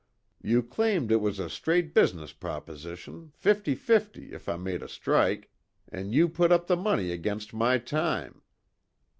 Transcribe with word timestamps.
You 0.41 0.63
claimed 0.63 1.11
it 1.11 1.21
was 1.21 1.37
a 1.37 1.47
straight 1.47 1.93
business 1.93 2.33
proposition 2.33 3.29
fifty 3.35 3.75
fifty 3.75 4.33
if 4.33 4.49
I 4.49 4.57
made 4.57 4.81
a 4.81 4.89
strike, 4.89 5.51
an' 5.91 6.11
you 6.11 6.27
put 6.27 6.51
up 6.51 6.65
the 6.65 6.75
money 6.75 7.11
against 7.11 7.53
my 7.53 7.77
time." 7.77 8.41